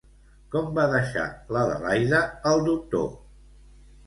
[0.53, 1.25] Com va deixar
[1.57, 3.07] l'Adelaida el doctor.